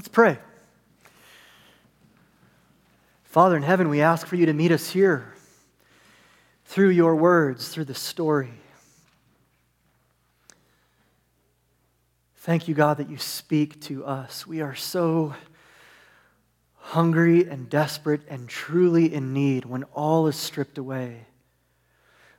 [0.00, 0.38] Let's pray.
[3.24, 5.34] Father in heaven, we ask for you to meet us here
[6.64, 8.54] through your words, through the story.
[12.36, 14.46] Thank you, God, that you speak to us.
[14.46, 15.34] We are so
[16.76, 21.26] hungry and desperate and truly in need when all is stripped away.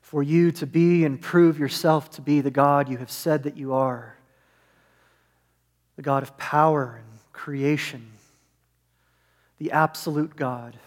[0.02, 3.56] For you to be and prove yourself to be the God you have said that
[3.56, 4.18] you are
[5.96, 7.11] the God of power and
[7.42, 8.06] creation,
[9.58, 10.78] the absolute God,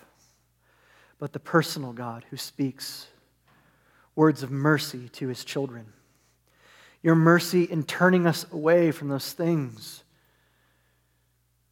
[1.19, 3.09] but the personal God who speaks
[4.15, 5.85] words of mercy to his children.
[7.03, 10.05] Your mercy in turning us away from those things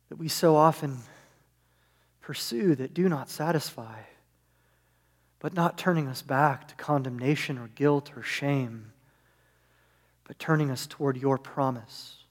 [0.08, 0.98] that we so often
[2.20, 4.00] pursue that do not satisfy,
[5.38, 8.90] but not turning us back to condemnation or guilt or shame,
[10.24, 12.21] but turning us toward your promise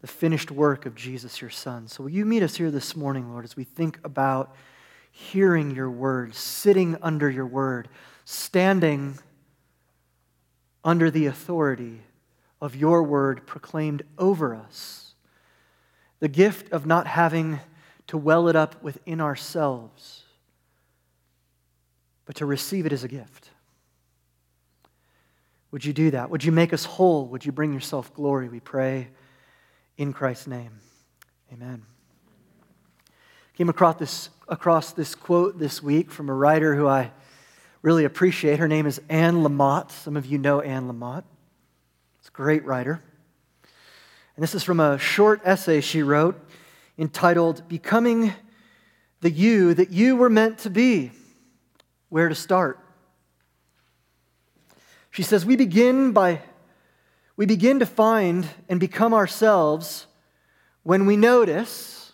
[0.00, 1.86] the finished work of Jesus, your Son.
[1.86, 4.54] So, will you meet us here this morning, Lord, as we think about
[5.10, 7.88] hearing your word, sitting under your word,
[8.24, 9.18] standing
[10.82, 12.00] under the authority
[12.60, 15.14] of your word proclaimed over us,
[16.20, 17.60] the gift of not having
[18.06, 20.22] to well it up within ourselves,
[22.24, 23.50] but to receive it as a gift.
[25.72, 26.30] Would you do that?
[26.30, 27.26] Would you make us whole?
[27.28, 28.48] Would you bring yourself glory?
[28.48, 29.08] We pray
[30.00, 30.80] in Christ's name.
[31.52, 31.82] Amen.
[33.52, 37.12] Came across this, across this quote this week from a writer who I
[37.82, 38.58] really appreciate.
[38.58, 39.90] Her name is Anne Lamott.
[39.90, 41.24] Some of you know Anne Lamott.
[42.18, 43.02] It's a great writer.
[44.36, 46.40] And this is from a short essay she wrote
[46.98, 48.32] entitled Becoming
[49.20, 51.12] the You That You Were Meant to Be.
[52.08, 52.78] Where to start?
[55.10, 56.40] She says, We begin by
[57.40, 60.06] we begin to find and become ourselves
[60.82, 62.12] when we notice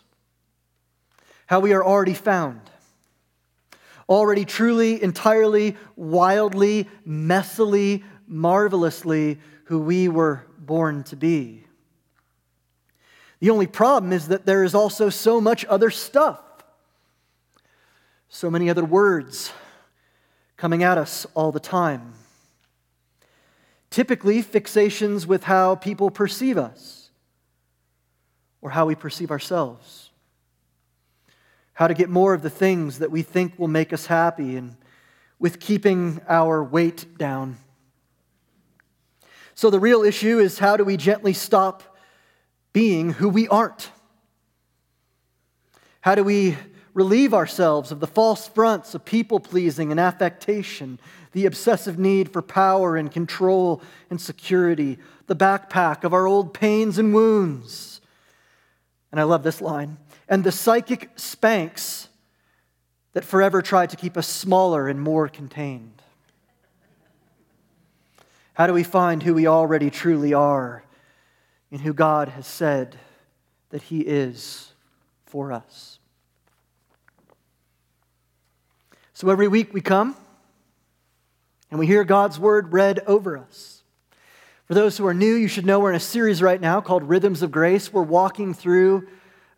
[1.46, 2.60] how we are already found.
[4.08, 11.64] Already truly, entirely, wildly, messily, marvelously who we were born to be.
[13.40, 16.40] The only problem is that there is also so much other stuff,
[18.28, 19.52] so many other words
[20.56, 22.12] coming at us all the time.
[23.96, 27.08] Typically, fixations with how people perceive us
[28.60, 30.10] or how we perceive ourselves.
[31.72, 34.76] How to get more of the things that we think will make us happy and
[35.38, 37.56] with keeping our weight down.
[39.54, 41.96] So, the real issue is how do we gently stop
[42.74, 43.90] being who we aren't?
[46.02, 46.58] How do we
[46.96, 50.98] relieve ourselves of the false fronts of people pleasing and affectation,
[51.32, 54.96] the obsessive need for power and control and security,
[55.26, 58.00] the backpack of our old pains and wounds.
[59.12, 62.08] And I love this line and the psychic Spanx
[63.12, 66.00] that forever tried to keep us smaller and more contained.
[68.54, 70.82] How do we find who we already truly are
[71.70, 72.96] and who God has said
[73.68, 74.72] that He is
[75.26, 75.95] for us?
[79.16, 80.14] So every week we come
[81.70, 83.82] and we hear God's word read over us.
[84.66, 87.02] For those who are new, you should know we're in a series right now called
[87.02, 87.90] Rhythms of Grace.
[87.90, 89.08] We're walking through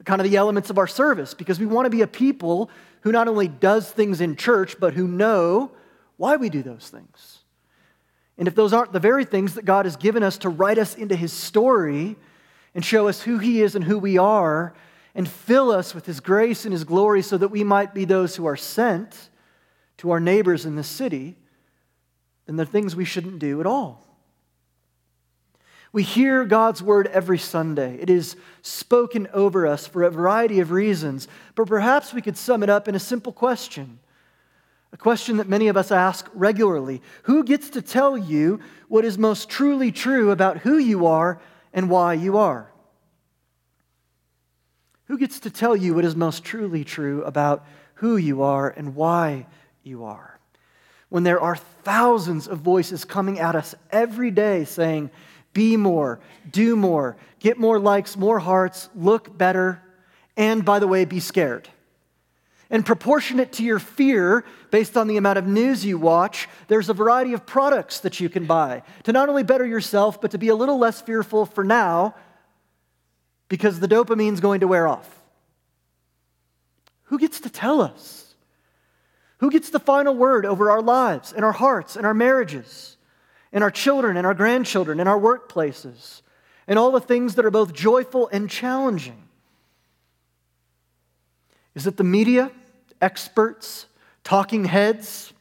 [0.05, 2.71] kind of the elements of our service because we want to be a people
[3.01, 5.73] who not only does things in church, but who know
[6.19, 7.39] why we do those things.
[8.39, 10.95] And if those aren't the very things that God has given us to write us
[10.95, 12.15] into his story
[12.77, 14.73] and show us who he is and who we are
[15.17, 18.37] and fill us with his grace and his glory so that we might be those
[18.37, 19.31] who are sent
[19.99, 21.37] to our neighbors in the city,
[22.47, 24.05] then they're things we shouldn't do at all.
[25.93, 27.97] We hear God's word every Sunday.
[28.01, 32.63] It is spoken over us for a variety of reasons, but perhaps we could sum
[32.63, 33.99] it up in a simple question.
[34.93, 39.19] A question that many of us ask regularly Who gets to tell you what is
[39.19, 41.41] most truly true about who you are
[41.73, 42.71] and why you are?
[45.07, 48.95] Who gets to tell you what is most truly true about who you are and
[48.95, 49.47] why
[49.89, 50.39] you are?
[51.09, 55.11] when there are thousands of voices coming at us every day saying,
[55.55, 56.21] be more,
[56.51, 59.83] do more, get more likes, more hearts, look better,
[60.37, 61.69] and by the way, be scared.
[62.71, 66.95] And proportionate to your fear, based on the amount of news you watch, there's a
[66.95, 70.49] variety of products that you can buy to not only better yourself, but to be
[70.49, 72.15] a little less fearful for now
[73.49, 75.09] because the dopamine's going to wear off.
[77.05, 78.28] Who gets to tell us?
[79.39, 82.97] Who gets the final word over our lives and our hearts and our marriages
[83.53, 86.23] and our children and our grandchildren and our workplaces
[86.67, 89.23] and all the things that are both joyful and challenging?
[91.75, 92.51] Is it the media,
[93.01, 93.87] experts,
[94.25, 95.33] talking heads?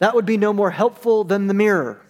[0.00, 2.02] That would be no more helpful than the mirror.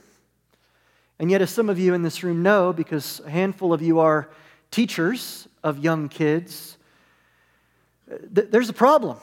[1.18, 3.98] And yet, as some of you in this room know, because a handful of you
[3.98, 4.30] are
[4.70, 6.78] teachers of young kids,
[8.34, 9.18] th- there's a problem.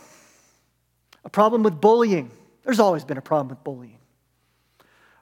[1.26, 2.32] A problem with bullying.
[2.64, 3.98] There's always been a problem with bullying.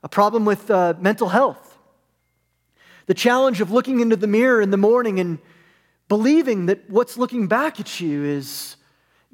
[0.03, 1.77] A problem with uh, mental health.
[3.05, 5.39] The challenge of looking into the mirror in the morning and
[6.09, 8.75] believing that what's looking back at you is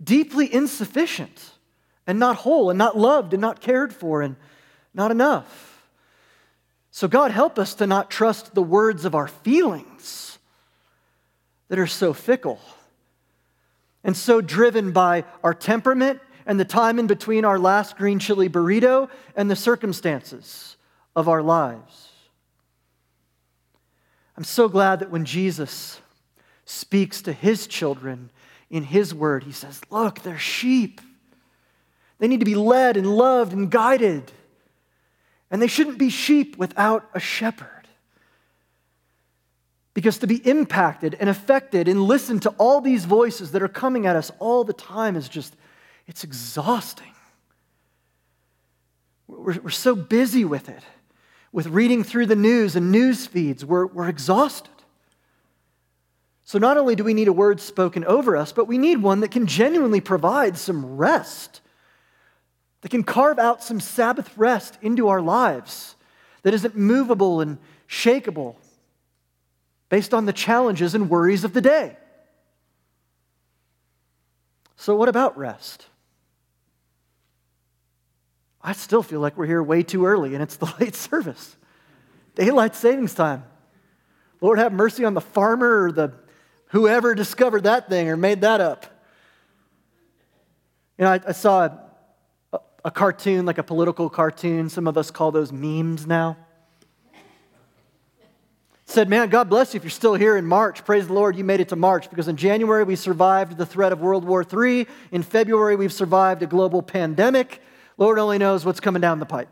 [0.02, 1.52] deeply insufficient
[2.08, 4.36] and not whole and not loved and not cared for and
[4.94, 5.88] not enough.
[6.92, 10.38] So, God, help us to not trust the words of our feelings
[11.68, 12.60] that are so fickle
[14.04, 16.20] and so driven by our temperament
[16.50, 20.78] and the time in between our last green chili burrito and the circumstances
[21.16, 22.10] of our lives.
[24.36, 26.02] I'm so glad that when Jesus
[26.66, 28.32] speaks to his children
[28.68, 31.02] in his word, he says, Look, they're sheep.
[32.18, 34.32] They need to be led and loved and guided.
[35.52, 37.88] And they shouldn't be sheep without a shepherd.
[39.94, 44.08] Because to be impacted and affected and listen to all these voices that are coming
[44.08, 45.56] at us all the time is just,
[46.10, 47.14] it's exhausting.
[49.28, 50.82] We're, we're so busy with it,
[51.52, 54.74] with reading through the news and news feeds, we're, we're exhausted.
[56.46, 59.20] So, not only do we need a word spoken over us, but we need one
[59.20, 61.62] that can genuinely provide some rest
[62.82, 65.96] that can carve out some Sabbath rest into our lives
[66.42, 68.56] that isn't movable and shakable
[69.90, 71.98] based on the challenges and worries of the day.
[74.76, 75.86] So, what about rest?
[78.62, 81.56] I still feel like we're here way too early and it's the late service.
[82.36, 83.44] Daylight savings time.
[84.42, 86.14] Lord have mercy on the farmer or the
[86.68, 88.86] whoever discovered that thing or made that up.
[90.98, 91.70] You know, I, I saw
[92.84, 94.70] a cartoon, like a political cartoon.
[94.70, 96.38] Some of us call those memes now.
[98.86, 100.84] Said, Man, God bless you if you're still here in March.
[100.84, 103.92] Praise the Lord, you made it to March because in January we survived the threat
[103.92, 104.88] of World War III.
[105.12, 107.62] In February we've survived a global pandemic.
[108.00, 109.50] Lord only knows what's coming down the pipe.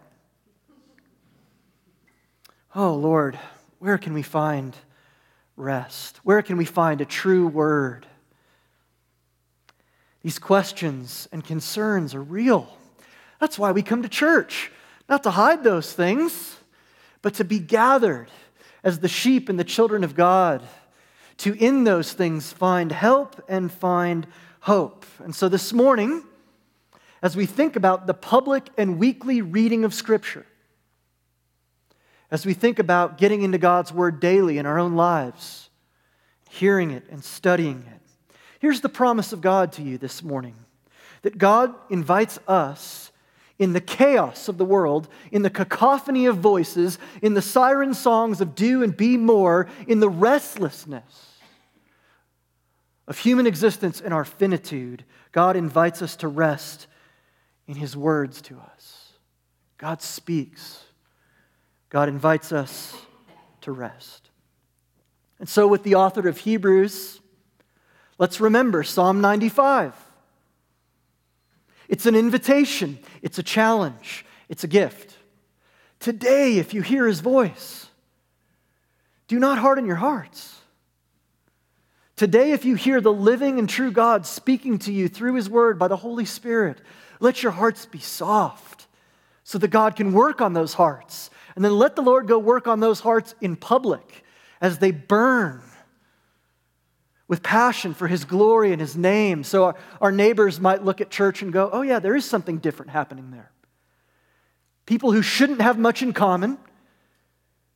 [2.74, 3.38] Oh, Lord,
[3.80, 4.74] where can we find
[5.58, 6.22] rest?
[6.24, 8.08] Where can we find a true word?
[10.22, 12.74] These questions and concerns are real.
[13.42, 14.72] That's why we come to church,
[15.10, 16.56] not to hide those things,
[17.22, 18.32] but to be gathered
[18.82, 20.64] as the sheep and the children of God,
[21.40, 24.26] to in those things find help and find
[24.62, 25.06] hope.
[25.20, 26.24] And so this morning,
[27.22, 30.46] as we think about the public and weekly reading of Scripture,
[32.30, 35.70] as we think about getting into God's Word daily in our own lives,
[36.50, 40.56] hearing it and studying it, here's the promise of God to you this morning
[41.24, 43.12] that God invites us
[43.60, 48.40] in the chaos of the world, in the cacophony of voices, in the siren songs
[48.40, 51.38] of do and be more, in the restlessness
[53.08, 56.88] of human existence and our finitude, God invites us to rest
[57.68, 59.14] in His words to us.
[59.78, 60.84] God speaks.
[61.90, 62.96] God invites us
[63.62, 64.30] to rest.
[65.40, 67.22] And so, with the author of Hebrews,
[68.18, 69.94] let's remember Psalm 95.
[71.88, 75.18] It's an invitation, it's a challenge, it's a gift.
[76.00, 77.88] Today, if you hear his voice,
[79.28, 80.60] do not harden your hearts.
[82.16, 85.78] Today, if you hear the living and true God speaking to you through his word
[85.78, 86.80] by the Holy Spirit,
[87.20, 88.88] let your hearts be soft
[89.44, 91.30] so that God can work on those hearts.
[91.56, 94.24] And then let the Lord go work on those hearts in public
[94.62, 95.62] as they burn
[97.28, 99.44] with passion for his glory and his name.
[99.44, 102.58] So our, our, neighbors might look at church and go, oh, yeah, there is something
[102.60, 103.52] different happening there.
[104.86, 106.58] People who shouldn't have much in common,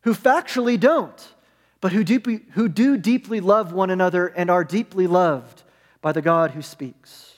[0.01, 1.33] who factually don't,
[1.81, 2.03] but who,
[2.51, 5.63] who do deeply love one another and are deeply loved
[6.01, 7.30] by the God who speaks.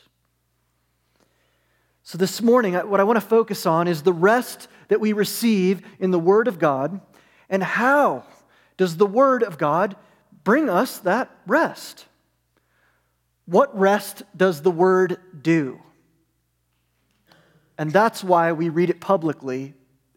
[2.03, 5.81] So this morning, what I want to focus on is the rest that we receive
[5.99, 6.99] in the Word of God
[7.49, 8.25] and how
[8.75, 9.95] does the Word of God
[10.43, 12.05] bring us that rest.
[13.45, 15.79] What rest does the word do?
[17.77, 19.73] And that's why we read it publicly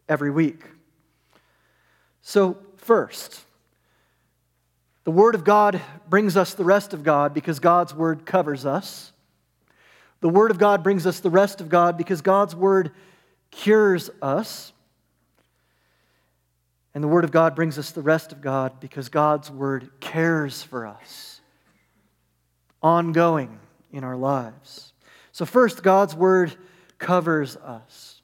[0.07, 0.63] every week.
[2.21, 3.41] So, first,
[5.03, 9.11] the Word of God brings us the rest of God because God's Word covers us.
[10.19, 12.91] The Word of God brings us the rest of God because God's Word
[13.51, 14.73] cures us.
[16.93, 20.63] And the Word of God brings us the rest of God because God's Word cares
[20.63, 21.41] for us.
[22.81, 23.59] Ongoing,
[23.91, 24.93] in our lives.
[25.31, 26.55] So, first, God's word
[26.97, 28.21] covers us.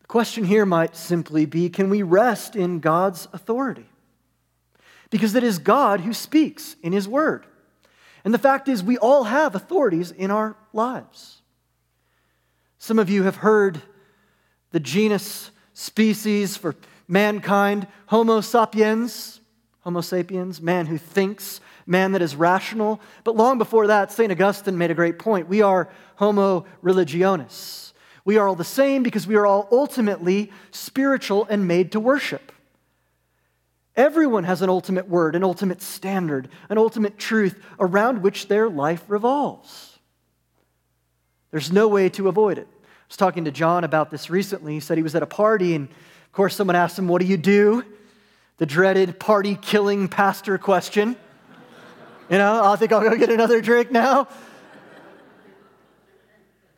[0.00, 3.86] The question here might simply be can we rest in God's authority?
[5.10, 7.46] Because it is God who speaks in his word.
[8.26, 11.42] And the fact is, we all have authorities in our lives.
[12.76, 13.80] Some of you have heard
[14.72, 16.74] the genus species for
[17.06, 19.38] mankind, Homo sapiens,
[19.82, 23.00] Homo sapiens, man who thinks, man that is rational.
[23.22, 24.32] But long before that, St.
[24.32, 25.48] Augustine made a great point.
[25.48, 27.92] We are Homo religionis.
[28.24, 32.50] We are all the same because we are all ultimately spiritual and made to worship.
[33.96, 39.02] Everyone has an ultimate word, an ultimate standard, an ultimate truth around which their life
[39.08, 39.98] revolves.
[41.50, 42.68] There's no way to avoid it.
[42.70, 44.74] I was talking to John about this recently.
[44.74, 47.26] He said he was at a party, and of course, someone asked him, What do
[47.26, 47.84] you do?
[48.58, 51.16] The dreaded party killing pastor question.
[52.28, 54.28] You know, I think I'll go get another drink now.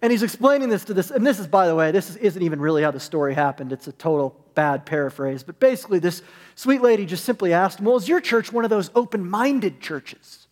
[0.00, 2.60] And he's explaining this to this, and this is, by the way, this isn't even
[2.60, 3.72] really how the story happened.
[3.72, 5.42] It's a total bad paraphrase.
[5.42, 6.22] But basically, this
[6.54, 9.80] sweet lady just simply asked him, Well, is your church one of those open minded
[9.80, 10.46] churches?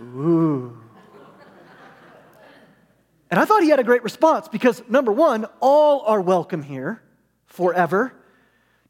[0.00, 0.76] Ooh.
[3.30, 7.02] And I thought he had a great response because, number one, all are welcome here
[7.46, 8.12] forever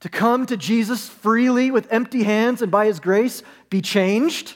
[0.00, 4.54] to come to Jesus freely with empty hands and by his grace be changed.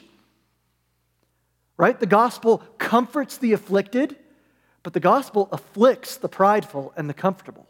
[1.77, 1.99] Right?
[1.99, 4.15] The gospel comforts the afflicted,
[4.83, 7.67] but the gospel afflicts the prideful and the comfortable.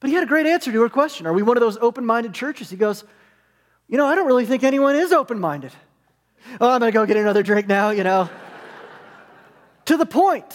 [0.00, 2.04] But he had a great answer to her question Are we one of those open
[2.04, 2.70] minded churches?
[2.70, 3.04] He goes,
[3.88, 5.72] You know, I don't really think anyone is open minded.
[6.60, 8.28] Oh, I'm going to go get another drink now, you know.
[9.86, 10.54] to the point.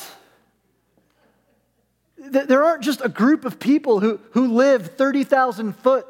[2.18, 6.06] There aren't just a group of people who, who live 30,000 foot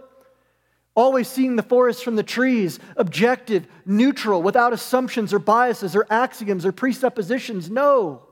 [0.99, 6.65] always seeing the forest from the trees, objective, neutral, without assumptions or biases or axioms
[6.65, 7.69] or presuppositions.
[7.69, 8.23] No.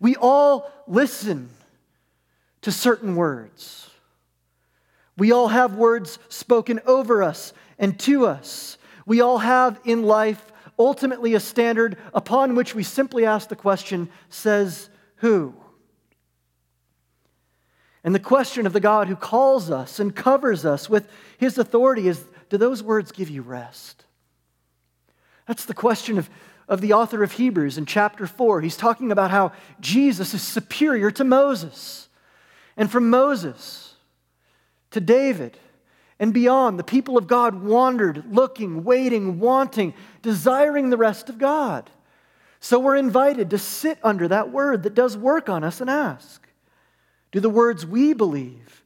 [0.00, 1.50] We all listen
[2.62, 3.90] to certain words.
[5.16, 8.76] We all have words spoken over us and to us.
[9.06, 14.10] We all have in life ultimately a standard upon which we simply ask the question
[14.28, 15.54] says who?
[18.04, 22.08] And the question of the God who calls us and covers us with his authority
[22.08, 24.04] is do those words give you rest?
[25.48, 26.28] That's the question of,
[26.68, 28.60] of the author of Hebrews in chapter 4.
[28.60, 32.08] He's talking about how Jesus is superior to Moses.
[32.76, 33.94] And from Moses
[34.90, 35.58] to David
[36.18, 41.90] and beyond, the people of God wandered, looking, waiting, wanting, desiring the rest of God.
[42.60, 46.42] So we're invited to sit under that word that does work on us and ask
[47.32, 48.82] do the words we believe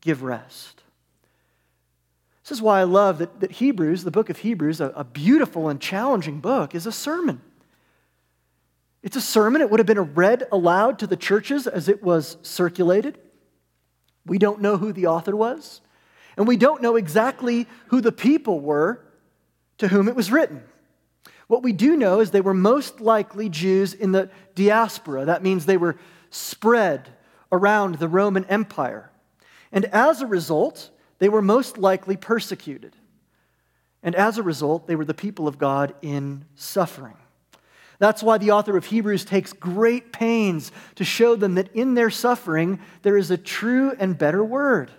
[0.00, 0.83] give rest?
[2.44, 5.70] This is why I love that, that Hebrews, the book of Hebrews, a, a beautiful
[5.70, 7.40] and challenging book, is a sermon.
[9.02, 9.62] It's a sermon.
[9.62, 13.18] It would have been read aloud to the churches as it was circulated.
[14.26, 15.80] We don't know who the author was,
[16.36, 19.00] and we don't know exactly who the people were
[19.78, 20.62] to whom it was written.
[21.46, 25.24] What we do know is they were most likely Jews in the diaspora.
[25.24, 25.96] That means they were
[26.30, 27.08] spread
[27.50, 29.10] around the Roman Empire.
[29.72, 30.90] And as a result,
[31.24, 32.94] they were most likely persecuted.
[34.02, 37.16] And as a result, they were the people of God in suffering.
[37.98, 42.10] That's why the author of Hebrews takes great pains to show them that in their
[42.10, 44.90] suffering, there is a true and better word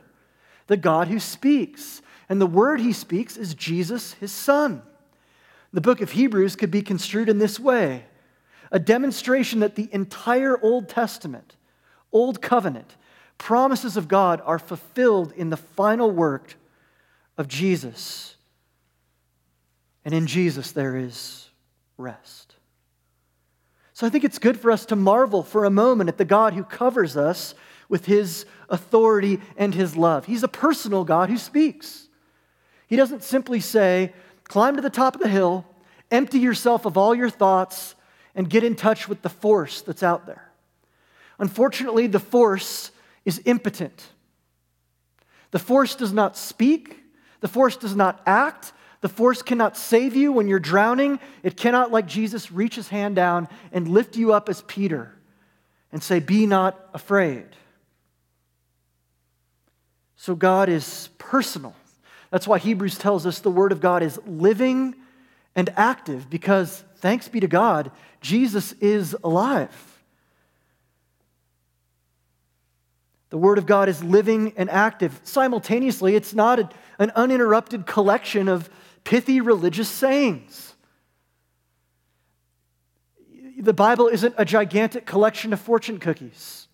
[0.65, 2.01] the God who speaks.
[2.27, 4.81] And the word he speaks is Jesus, his son.
[5.73, 8.05] The book of Hebrews could be construed in this way
[8.71, 11.55] a demonstration that the entire Old Testament
[12.11, 12.95] Old Covenant
[13.37, 16.55] promises of God are fulfilled in the final work
[17.37, 18.35] of Jesus.
[20.03, 21.49] And in Jesus, there is
[21.97, 22.55] rest.
[23.93, 26.53] So I think it's good for us to marvel for a moment at the God
[26.53, 27.55] who covers us
[27.87, 30.25] with his authority and his love.
[30.25, 32.07] He's a personal God who speaks.
[32.87, 34.13] He doesn't simply say,
[34.43, 35.65] climb to the top of the hill,
[36.11, 37.95] empty yourself of all your thoughts,
[38.35, 40.51] and get in touch with the force that's out there.
[41.39, 42.91] Unfortunately, the force
[43.25, 44.07] is impotent.
[45.51, 47.03] The force does not speak,
[47.41, 51.19] the force does not act, the force cannot save you when you're drowning.
[51.43, 55.13] It cannot, like Jesus, reach his hand down and lift you up as Peter
[55.91, 57.45] and say, Be not afraid.
[60.15, 61.75] So God is personal.
[62.31, 64.95] That's why Hebrews tells us the Word of God is living
[65.55, 67.91] and active because, thanks be to God,
[68.21, 69.94] Jesus is alive.
[73.35, 75.19] The Word of God is living and active.
[75.23, 78.69] Simultaneously, it's not a, an uninterrupted collection of
[79.03, 80.73] pithy religious sayings.
[83.57, 86.69] the Bible isn't a gigantic collection of fortune cookies.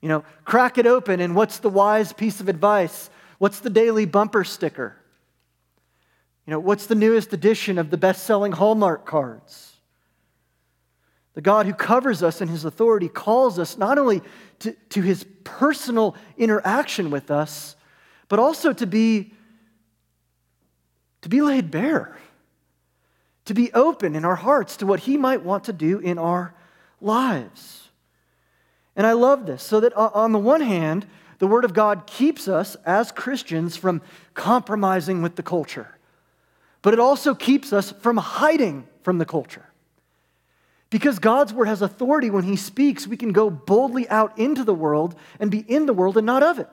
[0.00, 3.10] You know, crack it open, and what's the wise piece of advice?
[3.36, 4.96] What's the daily bumper sticker?
[6.46, 9.76] You know, what's the newest edition of the best selling Hallmark cards?
[11.36, 14.22] The God who covers us in his authority calls us not only
[14.60, 17.76] to, to his personal interaction with us,
[18.28, 19.32] but also to be,
[21.22, 22.16] to be laid bare
[23.46, 26.54] to be open in our hearts to what He might want to do in our
[27.00, 27.88] lives.
[28.94, 31.06] And I love this, so that on the one hand,
[31.38, 34.02] the Word of God keeps us as Christians from
[34.34, 35.96] compromising with the culture,
[36.82, 39.66] but it also keeps us from hiding from the culture.
[40.90, 44.74] Because God's Word has authority when He speaks, we can go boldly out into the
[44.74, 46.72] world and be in the world and not of it.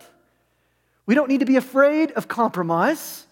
[1.05, 3.25] We don't need to be afraid of compromise,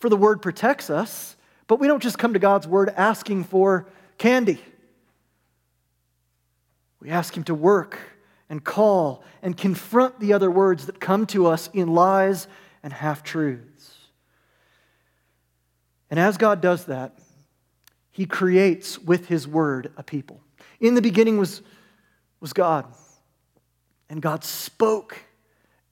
[0.00, 1.36] for the Word protects us.
[1.66, 3.86] But we don't just come to God's word asking for
[4.18, 4.60] candy.
[7.00, 7.98] We ask Him to work
[8.50, 12.46] and call and confront the other words that come to us in lies
[12.82, 13.96] and half truths.
[16.10, 17.18] And as God does that,
[18.12, 20.40] He creates with His word a people.
[20.80, 21.62] In the beginning was,
[22.40, 22.86] was God,
[24.08, 25.16] and God spoke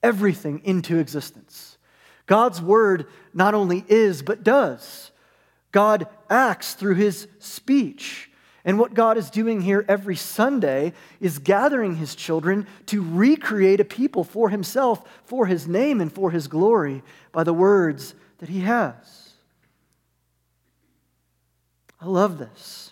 [0.03, 1.77] everything into existence.
[2.27, 5.11] God's word not only is, but does.
[5.71, 8.29] God acts through his speech.
[8.63, 13.85] And what God is doing here every Sunday is gathering his children to recreate a
[13.85, 17.01] people for himself, for his name, and for his glory
[17.31, 19.20] by the words that he has.
[22.01, 22.91] I love this.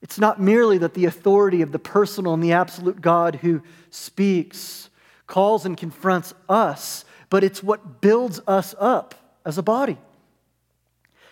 [0.00, 4.90] It's not merely that the authority of the personal and the absolute God who speaks
[5.26, 9.98] calls and confronts us, but it's what builds us up as a body.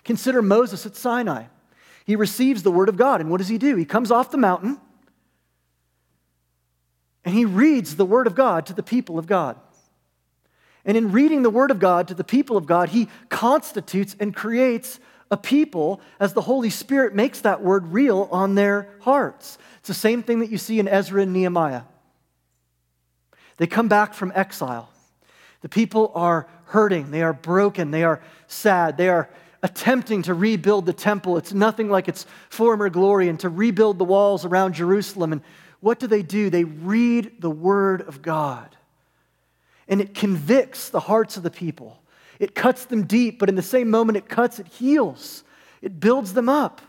[0.04, 1.44] Consider Moses at Sinai.
[2.04, 3.76] He receives the word of God, and what does he do?
[3.76, 4.80] He comes off the mountain
[7.24, 9.58] and he reads the word of God to the people of God.
[10.84, 14.34] And in reading the word of God to the people of God, he constitutes and
[14.34, 19.58] creates a people as the Holy Spirit makes that word real on their hearts.
[19.78, 21.82] It's the same thing that you see in Ezra and Nehemiah.
[23.56, 24.90] They come back from exile.
[25.62, 29.30] The people are hurting, they are broken, they are sad, they are
[29.62, 31.38] attempting to rebuild the temple.
[31.38, 35.32] It's nothing like its former glory, and to rebuild the walls around Jerusalem.
[35.32, 35.42] And
[35.80, 36.50] what do they do?
[36.50, 38.76] They read the Word of God.
[39.88, 42.02] And it convicts the hearts of the people.
[42.38, 45.44] It cuts them deep, but in the same moment it cuts, it heals.
[45.82, 46.80] It builds them up.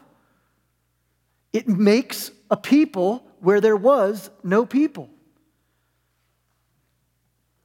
[1.53, 5.09] It makes a people where there was no people.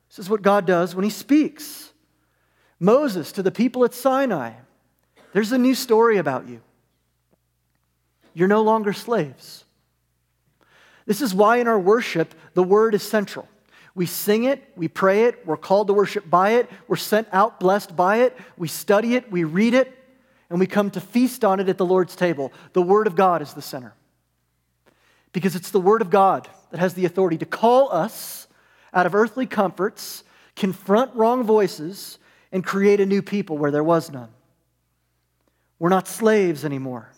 [0.08, 1.92] This is what God does when He speaks.
[2.78, 4.52] Moses to the people at Sinai
[5.32, 6.60] there's a new story about you.
[8.34, 9.64] You're no longer slaves.
[11.06, 13.48] This is why in our worship, the word is central.
[13.94, 17.60] We sing it, we pray it, we're called to worship by it, we're sent out
[17.60, 19.92] blessed by it, we study it, we read it,
[20.48, 22.52] and we come to feast on it at the Lord's table.
[22.72, 23.94] The Word of God is the center.
[25.32, 28.46] Because it's the Word of God that has the authority to call us
[28.94, 30.24] out of earthly comforts,
[30.56, 32.18] confront wrong voices,
[32.50, 34.28] and create a new people where there was none.
[35.78, 37.10] We're not slaves anymore.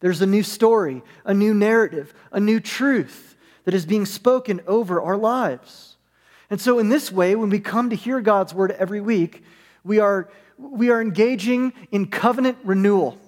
[0.00, 5.00] There's a new story, a new narrative, a new truth that is being spoken over
[5.00, 5.87] our lives.
[6.50, 9.44] And so, in this way, when we come to hear God's word every week,
[9.84, 13.18] we are, we are engaging in covenant renewal,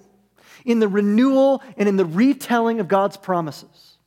[0.65, 3.97] in the renewal and in the retelling of God's promises.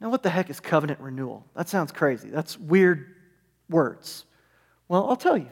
[0.00, 1.44] Now, what the heck is covenant renewal?
[1.54, 2.28] That sounds crazy.
[2.28, 3.14] That's weird
[3.68, 4.24] words.
[4.88, 5.50] Well, I'll tell you,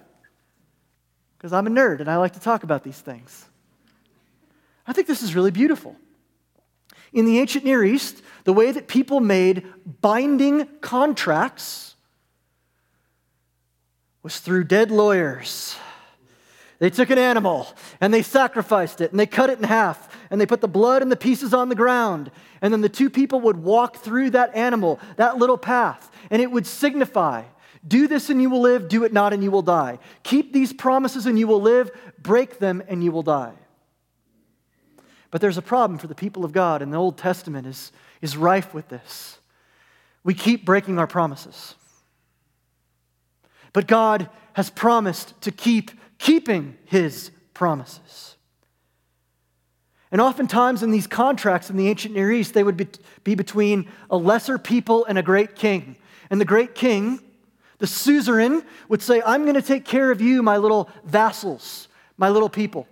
[1.37, 3.45] because I'm a nerd and I like to talk about these things.
[4.87, 5.97] I think this is really beautiful.
[7.13, 9.67] In the ancient Near East, the way that people made
[10.01, 11.96] binding contracts
[14.27, 15.77] was through dead lawyers.
[16.81, 17.69] They took an animal
[18.01, 21.01] and they sacrificed it and they cut it in half and they put the blood
[21.01, 22.33] and the pieces on the ground.
[22.61, 26.51] And then the two people would walk through that animal, that little path, and it
[26.51, 27.45] would signify
[27.87, 30.01] do this and you will live, do it not and you will die.
[30.25, 33.55] Keep these promises and you will live, break them and you will die.
[35.31, 38.37] But there's a problem for the people of God, and the Old Testament is, is
[38.37, 39.39] rife with this.
[40.25, 41.77] We keep breaking our promises.
[43.77, 48.37] But God has promised to keep keeping his promises.
[50.11, 52.89] And oftentimes in these contracts in the ancient Near East, they would be,
[53.23, 55.97] be between a lesser people and a great king.
[56.31, 57.21] And the great king,
[57.77, 62.31] the suzerain, would say, I'm going to take care of you, my little vassals, my
[62.31, 62.89] little people.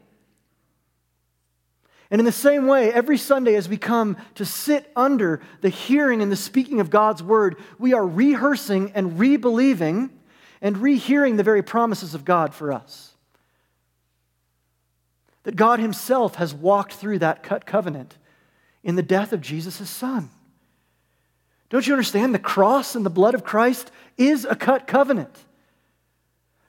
[2.10, 6.20] And in the same way, every Sunday as we come to sit under the hearing
[6.20, 10.10] and the speaking of God's word, we are rehearsing and re believing
[10.64, 13.12] and rehearing the very promises of God for us.
[15.42, 18.16] That God Himself has walked through that cut covenant
[18.82, 20.30] in the death of Jesus' Son.
[21.68, 22.34] Don't you understand?
[22.34, 25.38] The cross and the blood of Christ is a cut covenant.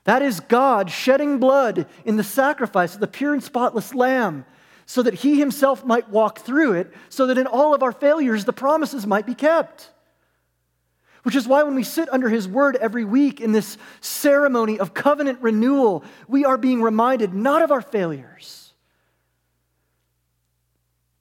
[0.04, 4.44] That is God shedding blood in the sacrifice of the pure and spotless Lamb
[4.84, 8.44] so that He Himself might walk through it, so that in all of our failures,
[8.44, 9.90] the promises might be kept.
[11.26, 14.94] Which is why when we sit under His Word every week in this ceremony of
[14.94, 18.72] covenant renewal, we are being reminded not of our failures,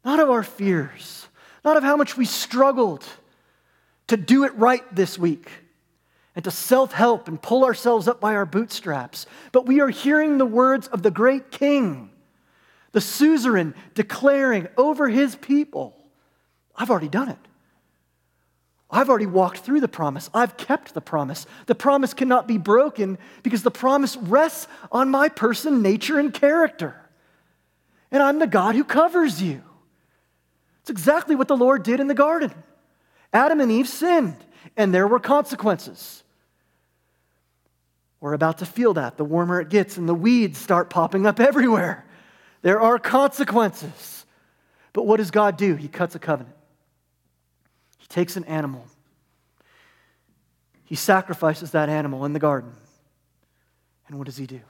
[0.04, 1.28] not of our fears,
[1.64, 3.04] not of how much we struggled
[4.06, 5.50] to do it right this week
[6.36, 10.38] and to self help and pull ourselves up by our bootstraps, but we are hearing
[10.38, 12.12] the words of the great King,
[12.92, 15.98] the suzerain, declaring over his people,
[16.76, 17.40] I've already done it.
[18.90, 20.30] I've already walked through the promise.
[20.34, 21.46] I've kept the promise.
[21.66, 26.96] The promise cannot be broken because the promise rests on my person, nature, and character.
[28.12, 29.64] And I'm the God who covers you.
[30.82, 32.54] It's exactly what the Lord did in the garden.
[33.34, 34.38] Adam and Eve sinned,
[34.78, 36.24] and there were consequences.
[38.22, 41.40] We're about to feel that the warmer it gets, and the weeds start popping up
[41.40, 42.06] everywhere.
[42.62, 44.26] There are consequences.
[44.94, 45.76] But what does God do?
[45.76, 46.55] He cuts a covenant.
[48.06, 48.86] He takes an animal,
[50.84, 52.72] he sacrifices that animal in the garden.
[54.08, 54.62] And what does he do?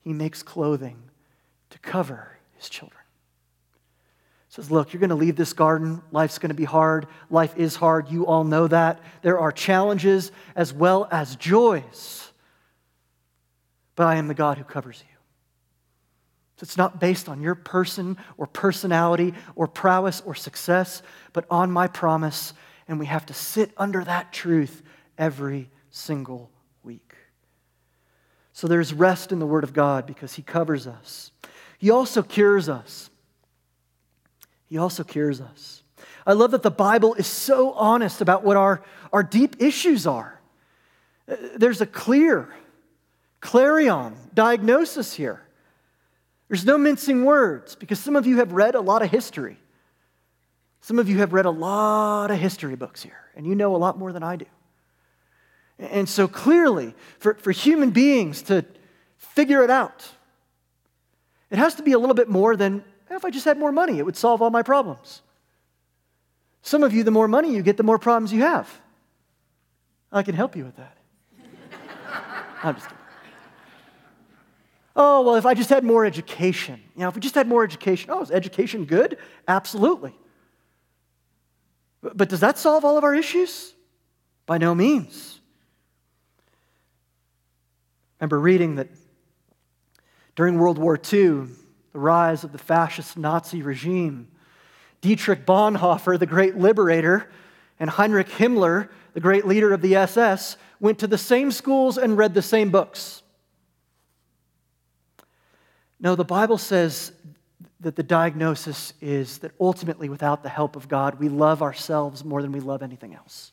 [0.00, 0.98] He makes clothing
[1.70, 3.00] to cover his children
[4.48, 6.02] He says, Look, you're going to leave this garden.
[6.12, 7.06] Life's going to be hard.
[7.30, 8.10] Life is hard.
[8.10, 9.00] You all know that.
[9.22, 12.30] There are challenges as well as joys.
[13.94, 15.15] But I am the God who covers you.
[16.56, 21.02] So it's not based on your person or personality or prowess or success,
[21.34, 22.54] but on my promise.
[22.88, 24.82] And we have to sit under that truth
[25.18, 26.50] every single
[26.82, 27.14] week.
[28.54, 31.30] So there's rest in the Word of God because He covers us.
[31.78, 33.10] He also cures us.
[34.66, 35.82] He also cures us.
[36.26, 40.40] I love that the Bible is so honest about what our, our deep issues are.
[41.28, 42.48] Uh, there's a clear,
[43.40, 45.45] clarion diagnosis here.
[46.48, 49.58] There's no mincing words because some of you have read a lot of history.
[50.80, 53.78] Some of you have read a lot of history books here, and you know a
[53.78, 54.46] lot more than I do.
[55.78, 58.64] And so clearly, for, for human beings to
[59.16, 60.08] figure it out,
[61.50, 63.98] it has to be a little bit more than if I just had more money,
[63.98, 65.22] it would solve all my problems.
[66.62, 68.68] Some of you, the more money you get, the more problems you have.
[70.10, 70.96] I can help you with that.
[72.62, 73.05] I'm just kidding.
[74.98, 76.80] Oh, well, if I just had more education.
[76.94, 78.10] You know, if we just had more education.
[78.10, 79.18] Oh, is education good?
[79.46, 80.14] Absolutely.
[82.00, 83.74] But, does that solve all of our issues?
[84.46, 85.40] By no means.
[88.18, 88.88] I remember reading that
[90.34, 91.48] during World War II,
[91.92, 94.28] the rise of the fascist Nazi regime.
[95.02, 97.30] Dietrich Bonhoeffer, the great liberator,
[97.78, 102.16] and Heinrich Himmler, the great leader of the SS, went to the same schools and
[102.16, 103.22] read the same books.
[105.98, 107.12] No, the Bible says
[107.80, 112.42] that the diagnosis is that ultimately, without the help of God, we love ourselves more
[112.42, 113.52] than we love anything else.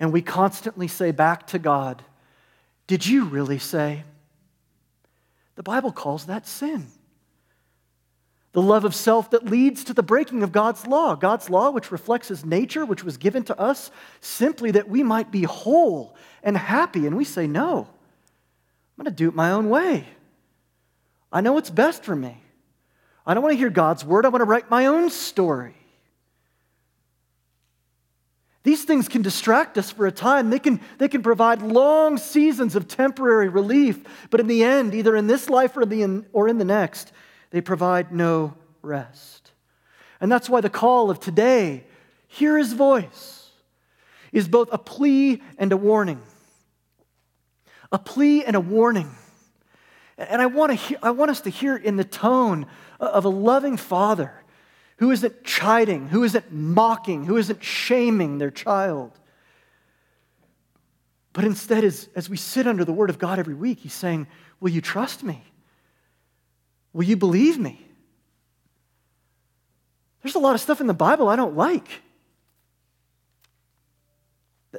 [0.00, 2.02] And we constantly say back to God,
[2.86, 4.04] Did you really say?
[5.56, 6.86] The Bible calls that sin.
[8.52, 11.16] The love of self that leads to the breaking of God's law.
[11.16, 15.30] God's law, which reflects His nature, which was given to us simply that we might
[15.30, 17.06] be whole and happy.
[17.06, 20.06] And we say, no, I'm going to do it my own way.
[21.34, 22.40] I know what's best for me.
[23.26, 25.74] I don't want to hear God's word, I want to write my own story.
[28.62, 30.48] These things can distract us for a time.
[30.48, 35.14] They can, they can provide long seasons of temporary relief, but in the end, either
[35.16, 37.12] in this life or, the, or in the next,
[37.50, 39.50] they provide no rest.
[40.18, 41.84] And that's why the call of today,
[42.26, 43.50] hear his voice,
[44.32, 46.22] is both a plea and a warning.
[47.92, 49.10] A plea and a warning.
[50.16, 52.66] And I want, to hear, I want us to hear in the tone
[53.00, 54.32] of a loving father
[54.98, 59.18] who isn't chiding, who isn't mocking, who isn't shaming their child.
[61.32, 64.28] But instead, as, as we sit under the Word of God every week, He's saying,
[64.60, 65.42] Will you trust me?
[66.92, 67.84] Will you believe me?
[70.22, 71.88] There's a lot of stuff in the Bible I don't like.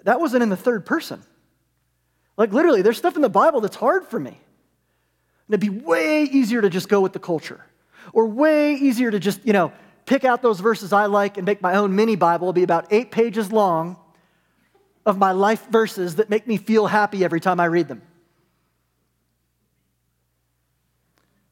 [0.04, 1.22] That wasn't in the third person.
[2.38, 4.40] Like, literally, there's stuff in the Bible that's hard for me.
[5.48, 7.64] And it'd be way easier to just go with the culture.
[8.14, 9.72] or way easier to just, you know,
[10.06, 12.46] pick out those verses I like and make my own mini Bible.
[12.46, 13.98] It'll be about eight pages long
[15.06, 18.02] of my life verses that make me feel happy every time I read them.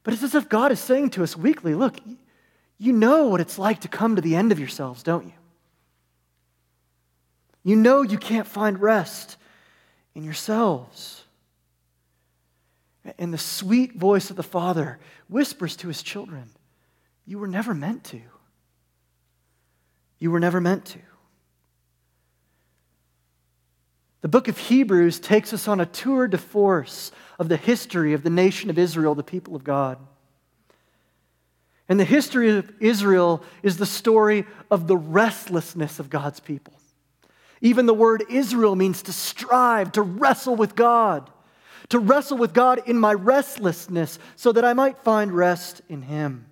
[0.03, 1.97] But it's as if God is saying to us weekly look,
[2.77, 5.34] you know what it's like to come to the end of yourselves, don't you?
[7.63, 9.38] You know you can't find rest
[10.13, 11.22] in yourselves.
[13.17, 16.49] And the sweet voice of the Father whispers to his children,
[17.25, 18.21] You were never meant to.
[20.19, 20.99] You were never meant to.
[24.21, 28.23] The book of Hebrews takes us on a tour de force of the history of
[28.23, 29.97] the nation of Israel, the people of God.
[31.89, 36.73] And the history of Israel is the story of the restlessness of God's people.
[37.59, 41.29] Even the word Israel means to strive, to wrestle with God,
[41.89, 46.47] to wrestle with God in my restlessness so that I might find rest in Him.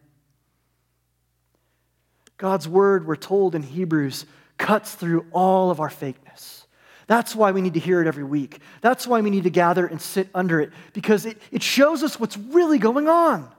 [2.37, 4.25] God's word, we're told in Hebrews,
[4.57, 6.65] cuts through all of our fakeness.
[7.07, 8.59] That's why we need to hear it every week.
[8.81, 12.19] That's why we need to gather and sit under it, because it, it shows us
[12.19, 13.49] what's really going on.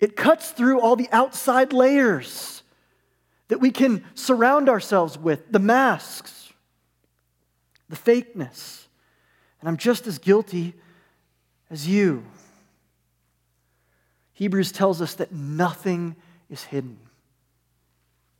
[0.00, 2.62] It cuts through all the outside layers
[3.48, 6.52] that we can surround ourselves with the masks,
[7.88, 8.85] the fakeness.
[9.66, 10.74] And I'm just as guilty
[11.70, 12.22] as you.
[14.32, 16.14] Hebrews tells us that nothing
[16.48, 16.98] is hidden,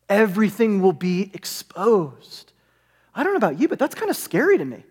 [0.09, 2.53] everything will be exposed.
[3.13, 4.85] I don't know about you, but that's kind of scary to me.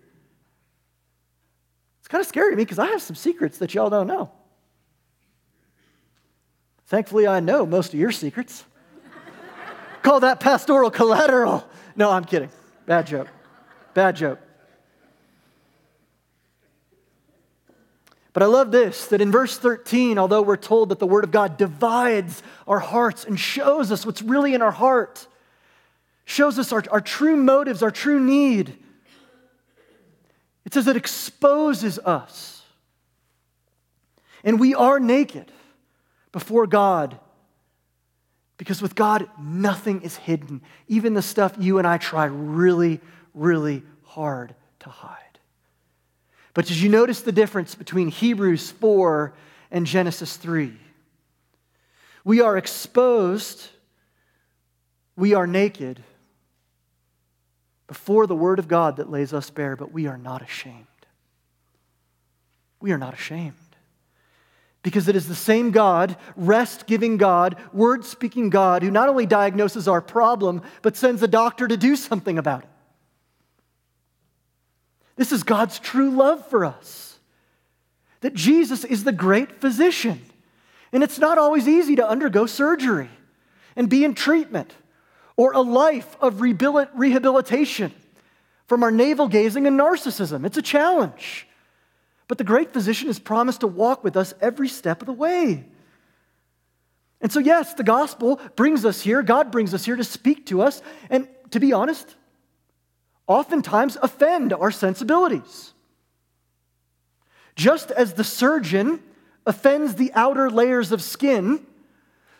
[2.00, 4.30] It's kind of scary to me because I have some secrets that y'all don't know.
[6.88, 8.62] Thankfully, I know most of your secrets.
[10.02, 11.66] Call that pastoral collateral.
[11.94, 12.50] No, I'm kidding.
[12.84, 13.28] Bad joke.
[13.94, 14.40] Bad joke.
[18.36, 21.30] But I love this that in verse 13, although we're told that the Word of
[21.30, 25.26] God divides our hearts and shows us what's really in our heart,
[26.26, 28.76] shows us our, our true motives, our true need.
[30.66, 32.62] It says it exposes us.
[34.44, 35.50] And we are naked
[36.30, 37.18] before God
[38.58, 43.00] because with God, nothing is hidden, even the stuff you and I try really,
[43.32, 45.25] really hard to hide.
[46.56, 49.34] But did you notice the difference between Hebrews 4
[49.70, 50.72] and Genesis 3?
[52.24, 53.68] We are exposed,
[55.16, 56.02] we are naked
[57.86, 60.86] before the Word of God that lays us bare, but we are not ashamed.
[62.80, 63.52] We are not ashamed.
[64.82, 69.26] Because it is the same God, rest giving God, word speaking God, who not only
[69.26, 72.70] diagnoses our problem, but sends a doctor to do something about it.
[75.16, 77.18] This is God's true love for us.
[78.20, 80.22] That Jesus is the great physician.
[80.92, 83.10] And it's not always easy to undergo surgery
[83.74, 84.72] and be in treatment
[85.36, 87.92] or a life of rehabilitation
[88.66, 90.44] from our navel gazing and narcissism.
[90.46, 91.46] It's a challenge.
[92.28, 95.64] But the great physician has promised to walk with us every step of the way.
[97.20, 100.62] And so, yes, the gospel brings us here, God brings us here to speak to
[100.62, 102.14] us, and to be honest,
[103.26, 105.72] oftentimes offend our sensibilities.
[107.54, 109.02] Just as the surgeon
[109.46, 111.64] offends the outer layers of skin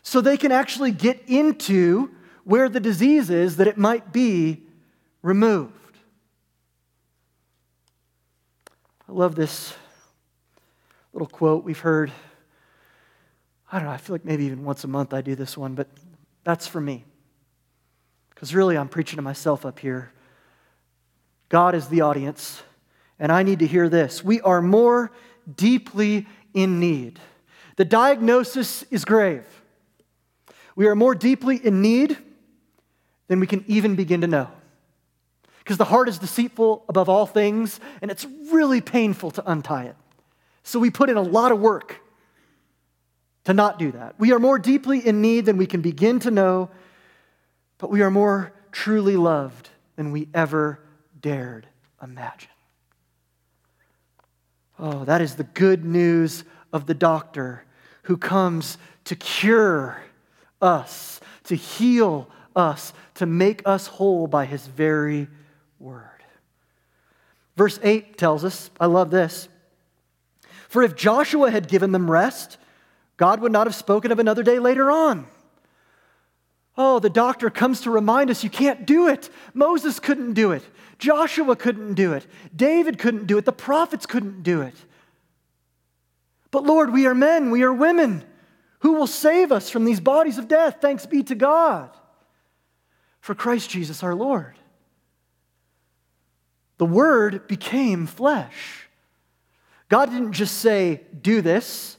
[0.02, 2.10] so they can actually get into
[2.44, 4.62] where the disease is that it might be
[5.22, 5.72] removed.
[9.08, 9.74] I love this
[11.12, 12.12] little quote we've heard.
[13.70, 15.74] I don't know, I feel like maybe even once a month I do this one,
[15.74, 15.88] but
[16.44, 17.04] that's for me.
[18.30, 20.12] Because really, I'm preaching to myself up here.
[21.48, 22.62] God is the audience,
[23.18, 24.24] and I need to hear this.
[24.24, 25.12] We are more
[25.54, 27.20] deeply in need.
[27.76, 29.44] The diagnosis is grave.
[30.74, 32.16] We are more deeply in need
[33.28, 34.50] than we can even begin to know.
[35.58, 39.96] Because the heart is deceitful above all things, and it's really painful to untie it.
[40.62, 42.00] So we put in a lot of work
[43.44, 44.18] to not do that.
[44.18, 46.70] We are more deeply in need than we can begin to know,
[47.78, 50.80] but we are more truly loved than we ever
[51.20, 51.66] dared
[52.02, 52.50] imagine.
[54.78, 57.64] Oh, that is the good news of the doctor
[58.02, 60.02] who comes to cure
[60.60, 65.28] us, to heal us, to make us whole by his very
[65.78, 66.02] word.
[67.56, 69.48] Verse 8 tells us, I love this.
[70.68, 72.58] For if Joshua had given them rest,
[73.16, 75.26] God would not have spoken of another day later on.
[76.76, 79.30] Oh, the doctor comes to remind us you can't do it.
[79.54, 80.62] Moses couldn't do it.
[80.98, 82.26] Joshua couldn't do it.
[82.54, 83.44] David couldn't do it.
[83.44, 84.74] The prophets couldn't do it.
[86.50, 88.24] But Lord, we are men, we are women.
[88.80, 90.78] Who will save us from these bodies of death?
[90.80, 91.90] Thanks be to God
[93.20, 94.54] for Christ Jesus our Lord.
[96.78, 98.88] The Word became flesh.
[99.88, 101.96] God didn't just say, do this.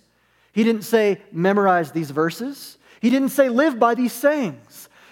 [0.52, 2.78] He didn't say, memorize these verses.
[3.02, 4.67] He didn't say, live by these sayings.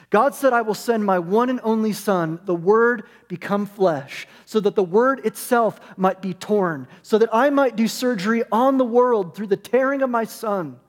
[0.10, 4.60] God said, I will send my one and only Son, the Word become flesh, so
[4.60, 8.86] that the Word itself might be torn, so that I might do surgery on the
[8.86, 10.80] world through the tearing of my Son,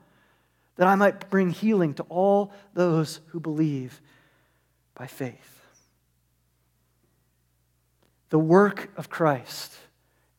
[0.75, 3.99] that I might bring healing to all those who believe
[4.93, 5.61] by faith.
[8.29, 9.73] The work of Christ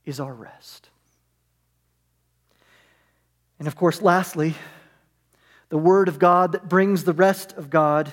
[0.04, 0.88] is our rest.
[3.58, 4.54] And of course, lastly,
[5.68, 8.12] the Word of God that brings the rest of God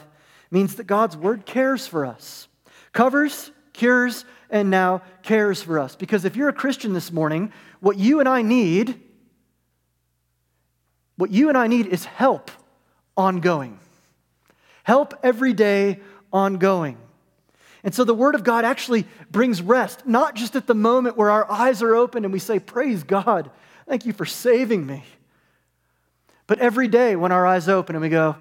[0.52, 2.48] means that God's Word cares for us,
[2.94, 5.96] covers, cures, and now cares for us.
[5.96, 9.00] Because if you're a Christian this morning, what you and I need,
[11.18, 12.52] what you and I need is help
[13.18, 13.80] ongoing.
[14.84, 16.00] Help every day
[16.32, 16.98] ongoing.
[17.84, 21.30] And so the Word of God actually brings rest, not just at the moment where
[21.30, 23.52] our eyes are open and we say, Praise God,
[23.88, 25.04] thank you for saving me.
[26.48, 28.36] But every day when our eyes open and we go,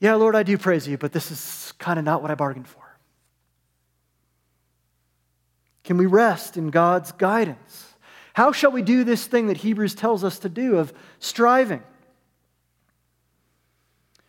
[0.00, 2.66] Yeah, Lord, I do praise you, but this is kind of not what I bargained
[2.66, 2.80] for.
[5.84, 7.94] Can we rest in God's guidance?
[8.32, 11.82] How shall we do this thing that Hebrews tells us to do of striving?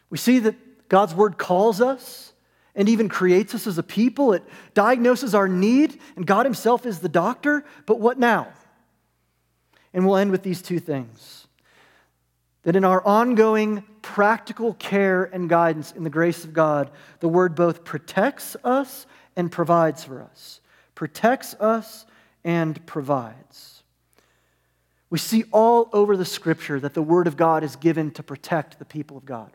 [0.09, 2.33] We see that God's word calls us
[2.75, 4.33] and even creates us as a people.
[4.33, 7.63] It diagnoses our need, and God Himself is the doctor.
[7.85, 8.47] But what now?
[9.93, 11.47] And we'll end with these two things
[12.63, 17.55] that in our ongoing practical care and guidance in the grace of God, the Word
[17.55, 20.61] both protects us and provides for us.
[20.95, 22.05] Protects us
[22.43, 23.83] and provides.
[25.09, 28.79] We see all over the Scripture that the Word of God is given to protect
[28.79, 29.51] the people of God.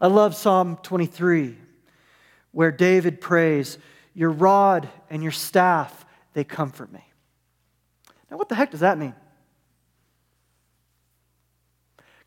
[0.00, 1.56] I love Psalm 23
[2.52, 3.78] where David prays,
[4.14, 7.04] Your rod and your staff, they comfort me.
[8.30, 9.14] Now, what the heck does that mean?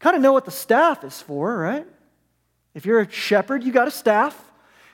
[0.05, 1.87] Kind of know what the staff is for, right?
[2.75, 4.39] If you're a shepherd, you got a staff.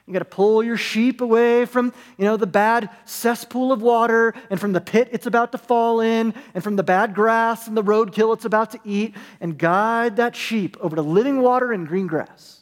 [0.07, 4.33] You got to pull your sheep away from, you know, the bad cesspool of water
[4.49, 7.75] and from the pit it's about to fall in and from the bad grass and
[7.75, 11.89] the roadkill it's about to eat and guide that sheep over to living water and
[11.89, 12.61] green grass.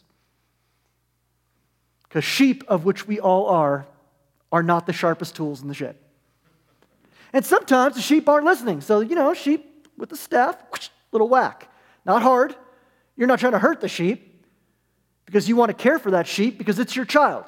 [2.05, 3.85] Because sheep, of which we all are,
[4.51, 5.97] are not the sharpest tools in the shed.
[7.31, 8.81] And sometimes the sheep aren't listening.
[8.81, 11.68] So, you know, sheep with the staff, whoosh, little whack.
[12.09, 12.55] Not hard.
[13.15, 14.43] You're not trying to hurt the sheep
[15.27, 17.45] because you want to care for that sheep because it's your child.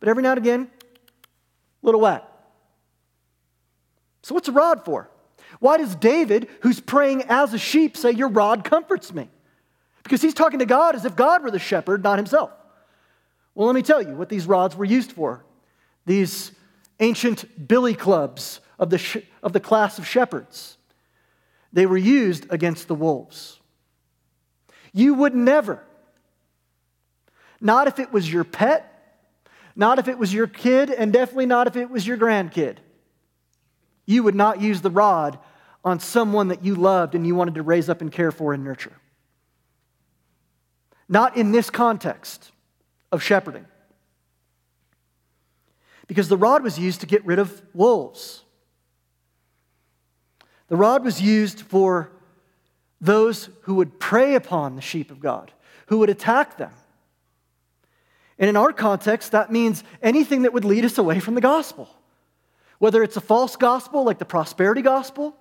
[0.00, 0.70] But every now and again,
[1.82, 2.24] little whack.
[4.24, 5.08] So, what's a rod for?
[5.60, 9.30] Why does David, who's praying as a sheep, say, Your rod comforts me?
[10.02, 12.50] Because he's talking to God as if God were the shepherd, not himself.
[13.54, 15.44] Well, let me tell you what these rods were used for.
[16.06, 16.50] These
[16.98, 20.76] ancient billy clubs of the, sh- of the class of shepherds.
[21.72, 23.60] They were used against the wolves.
[24.92, 25.82] You would never,
[27.60, 28.88] not if it was your pet,
[29.74, 32.76] not if it was your kid, and definitely not if it was your grandkid.
[34.04, 35.38] You would not use the rod
[35.84, 38.62] on someone that you loved and you wanted to raise up and care for and
[38.62, 38.92] nurture.
[41.08, 42.52] Not in this context
[43.10, 43.66] of shepherding.
[46.06, 48.42] Because the rod was used to get rid of wolves.
[50.68, 52.10] The rod was used for
[53.02, 55.50] those who would prey upon the sheep of God,
[55.86, 56.70] who would attack them.
[58.38, 61.88] And in our context, that means anything that would lead us away from the gospel.
[62.78, 65.36] Whether it's a false gospel like the prosperity gospel,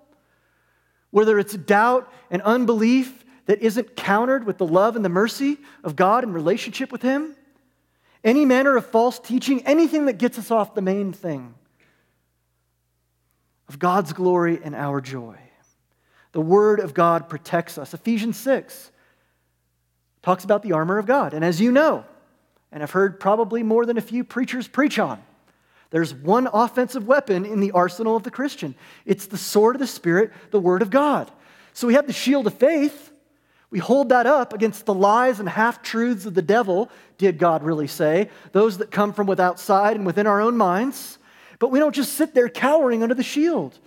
[1.12, 5.96] whether it's doubt and unbelief that isn't countered with the love and the mercy of
[5.96, 7.36] God in relationship with Him,
[8.24, 11.54] any manner of false teaching, anything that gets us off the main thing
[13.68, 15.38] of God's glory and our joy.
[16.32, 17.94] The Word of God protects us.
[17.94, 18.92] Ephesians 6
[20.22, 21.34] talks about the armor of God.
[21.34, 22.06] And as you know,
[22.72, 25.22] and I've heard probably more than a few preachers preach on,
[25.90, 28.76] there's one offensive weapon in the arsenal of the Christian
[29.06, 31.30] it's the sword of the Spirit, the Word of God.
[31.74, 33.12] So we have the shield of faith
[33.72, 37.64] we hold that up against the lies and half truths of the devil, did God
[37.64, 41.18] really say, those that come from without side and within our own minds.
[41.58, 43.80] But we don't just sit there cowering under the shield.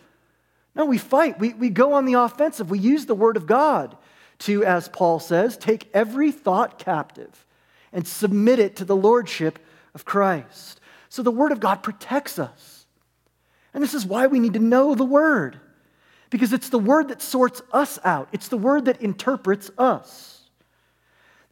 [0.75, 1.39] No, we fight.
[1.39, 2.71] We, we go on the offensive.
[2.71, 3.97] We use the word of God
[4.41, 7.47] to, as Paul says, take every thought captive
[7.93, 9.59] and submit it to the lordship
[9.95, 10.81] of Christ.
[11.09, 12.87] So the word of God protects us.
[13.73, 15.61] And this is why we need to know the word
[16.35, 20.41] because it's the word that sorts us out, it's the word that interprets us.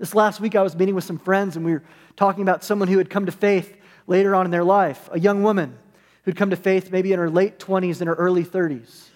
[0.00, 1.84] This last week, I was meeting with some friends, and we were
[2.16, 3.76] talking about someone who had come to faith
[4.08, 5.78] later on in their life, a young woman
[6.24, 9.10] who'd come to faith maybe in her late 20s and her early 30s.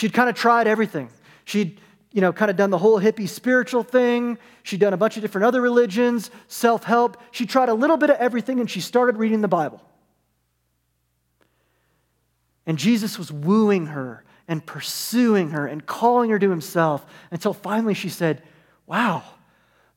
[0.00, 1.10] She'd kind of tried everything.
[1.44, 1.78] She'd,
[2.10, 4.38] you know, kind of done the whole hippie spiritual thing.
[4.62, 7.18] She'd done a bunch of different other religions, self help.
[7.32, 9.82] She tried a little bit of everything, and she started reading the Bible.
[12.64, 17.92] And Jesus was wooing her and pursuing her and calling her to himself until finally
[17.92, 18.42] she said,
[18.86, 19.22] Wow,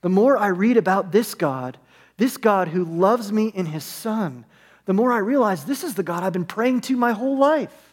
[0.02, 1.78] the more I read about this God,
[2.18, 4.44] this God who loves me in his Son,
[4.84, 7.93] the more I realize this is the God I've been praying to my whole life.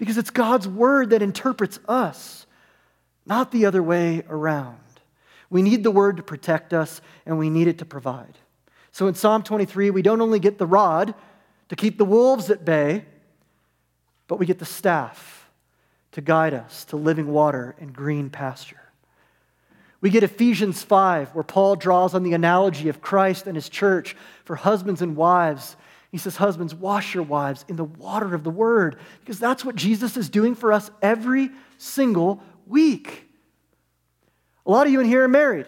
[0.00, 2.46] Because it's God's word that interprets us,
[3.26, 4.78] not the other way around.
[5.50, 8.38] We need the word to protect us, and we need it to provide.
[8.92, 11.12] So in Psalm 23, we don't only get the rod
[11.68, 13.04] to keep the wolves at bay,
[14.26, 15.50] but we get the staff
[16.12, 18.80] to guide us to living water and green pasture.
[20.00, 24.16] We get Ephesians 5, where Paul draws on the analogy of Christ and his church
[24.44, 25.76] for husbands and wives.
[26.10, 29.76] He says, Husbands, wash your wives in the water of the word, because that's what
[29.76, 33.28] Jesus is doing for us every single week.
[34.66, 35.66] A lot of you in here are married.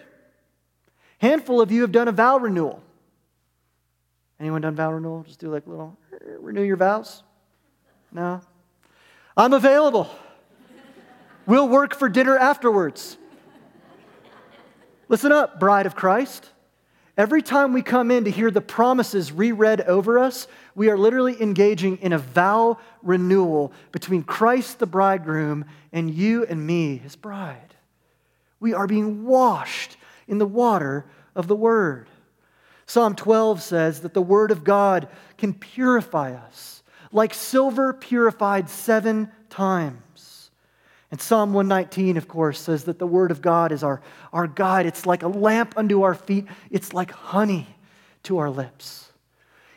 [1.18, 2.82] Handful of you have done a vow renewal.
[4.40, 5.22] Anyone done vow renewal?
[5.22, 5.96] Just do like little
[6.38, 7.22] renew your vows?
[8.10, 8.40] No?
[9.36, 10.10] I'm available.
[11.46, 13.16] We'll work for dinner afterwards.
[15.08, 16.51] Listen up, bride of Christ.
[17.16, 21.40] Every time we come in to hear the promises reread over us, we are literally
[21.42, 27.74] engaging in a vow renewal between Christ, the bridegroom, and you and me, his bride.
[28.60, 29.96] We are being washed
[30.26, 31.04] in the water
[31.34, 32.08] of the word.
[32.86, 36.82] Psalm 12 says that the word of God can purify us
[37.12, 40.00] like silver purified seven times.
[41.12, 44.00] And Psalm 119, of course, says that the Word of God is our,
[44.32, 44.86] our guide.
[44.86, 47.68] It's like a lamp unto our feet, it's like honey
[48.22, 49.12] to our lips.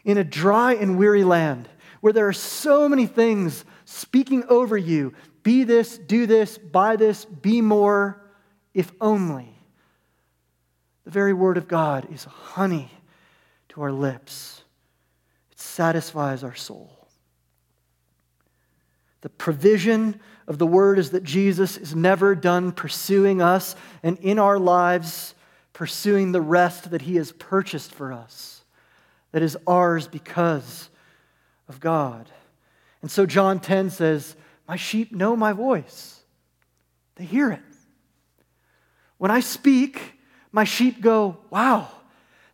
[0.06, 1.68] In a dry and weary land
[2.00, 5.14] where there are so many things speaking over you
[5.44, 8.22] be this, do this, buy this, be more,
[8.74, 9.60] if only.
[11.04, 12.90] The very Word of God is honey
[13.70, 14.64] to our lips,
[15.52, 17.10] it satisfies our soul.
[19.20, 24.40] The provision of the word is that Jesus is never done pursuing us and in
[24.40, 25.36] our lives
[25.76, 28.64] pursuing the rest that he has purchased for us,
[29.34, 30.90] that is ours because
[31.68, 32.30] of God.
[33.02, 34.38] And so John 10 says,
[34.70, 36.22] My sheep know my voice,
[37.16, 37.60] they hear it.
[39.18, 40.18] When I speak,
[40.54, 41.90] my sheep go, Wow,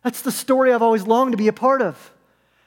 [0.02, 2.12] that's the story I've always longed to be a part of.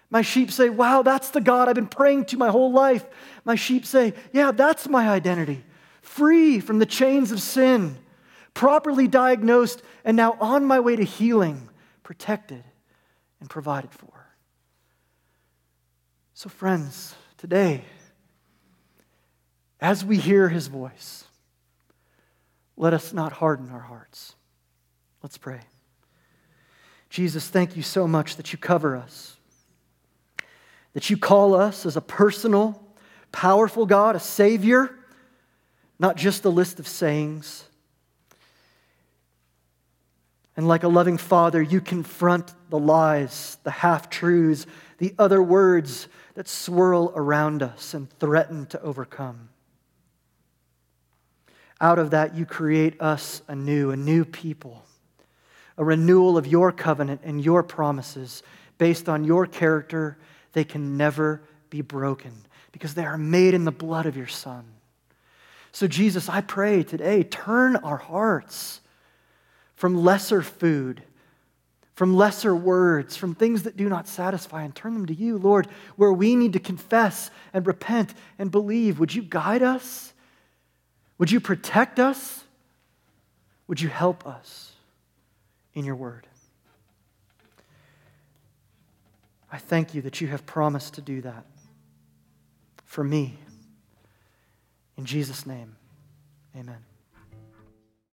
[0.09, 3.05] My sheep say, Wow, that's the God I've been praying to my whole life.
[3.43, 5.63] My sheep say, Yeah, that's my identity.
[6.01, 7.97] Free from the chains of sin,
[8.53, 11.69] properly diagnosed, and now on my way to healing,
[12.03, 12.63] protected
[13.39, 14.11] and provided for.
[16.33, 17.83] So, friends, today,
[19.79, 21.25] as we hear his voice,
[22.77, 24.35] let us not harden our hearts.
[25.23, 25.61] Let's pray.
[27.09, 29.37] Jesus, thank you so much that you cover us
[30.95, 32.81] that you call us as a personal,
[33.33, 34.97] powerful God, a Savior,
[35.99, 37.65] not just a list of sayings.
[40.55, 44.65] And like a loving father, you confront the lies, the half truths,
[44.97, 49.49] the other words that swirl around us and threaten to overcome.
[51.81, 54.85] Out of that, you create us anew, a new people,
[55.77, 58.43] a renewal of your covenant and your promises
[58.77, 60.17] based on your character
[60.55, 62.31] they can never be broken
[62.71, 64.63] because they are made in the blood of your Son.
[65.73, 68.79] So, Jesus, I pray today, turn our hearts
[69.75, 71.03] from lesser food,
[71.93, 75.67] from lesser words, from things that do not satisfy, and turn them to you, Lord,
[75.97, 78.97] where we need to confess and repent and believe.
[78.97, 80.13] Would you guide us?
[81.17, 82.45] Would you protect us?
[83.67, 84.71] Would you help us
[85.73, 86.27] in your word?
[89.51, 91.45] I thank you that you have promised to do that
[92.83, 93.37] for me.
[94.97, 95.75] In Jesus' name,
[96.55, 96.83] amen.